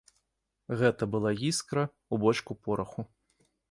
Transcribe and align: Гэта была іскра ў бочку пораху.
Гэта 0.79 1.03
была 1.17 1.31
іскра 1.51 1.83
ў 1.93 2.15
бочку 2.27 2.53
пораху. 2.67 3.11